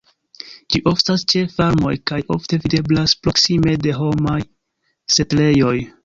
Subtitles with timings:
[0.75, 4.39] Ĝi oftas ĉe farmoj kaj ofte videblas proksime de homaj
[5.17, 5.75] setlejoj.